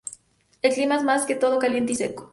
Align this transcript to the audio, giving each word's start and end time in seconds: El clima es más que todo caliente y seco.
El 0.63 0.73
clima 0.73 0.95
es 0.95 1.03
más 1.03 1.27
que 1.27 1.35
todo 1.35 1.59
caliente 1.59 1.91
y 1.91 1.95
seco. 1.95 2.29